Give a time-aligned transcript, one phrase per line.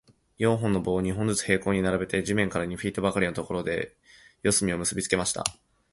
[0.39, 3.95] 四本の棒を、二本ずつ平行に並べて、地面から二フィートばかりのところで、
[4.41, 5.43] 四隅を結びつけました。